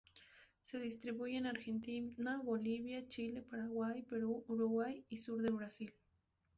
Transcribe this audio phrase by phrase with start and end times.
[0.61, 5.93] Se distribuye en Argentina, Bolivia, Chile, Paraguay, Perú, Uruguay y sur de Brasil.